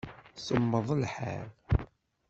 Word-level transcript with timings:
Semmeḍ 0.45 0.87
lḥal. 1.01 1.47